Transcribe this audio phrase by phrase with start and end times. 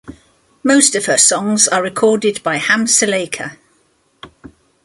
[0.63, 3.57] Most of her songs are recorded by Hamsalekha.